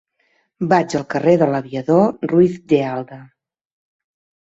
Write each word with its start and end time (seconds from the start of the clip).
Vaig 0.71 0.95
al 1.01 1.05
carrer 1.15 1.35
de 1.43 1.49
l'Aviador 1.53 2.27
Ruiz 2.35 2.59
de 2.75 2.83
Alda. 2.97 3.23